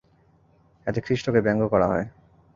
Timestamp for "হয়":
1.87-2.05